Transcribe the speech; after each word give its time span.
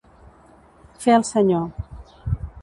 Fer 1.03 1.13
el 1.17 1.27
senyor. 1.29 1.69